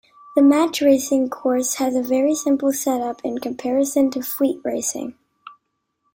The 0.33 0.41
Match 0.41 0.81
Racing 0.81 1.29
course 1.29 1.75
has 1.75 1.95
a 1.95 2.01
very 2.01 2.33
simple 2.33 2.73
setup 2.73 3.21
in 3.23 3.37
comparison 3.37 4.09
to 4.09 4.23
fleet 4.23 4.59
racing. 4.63 5.13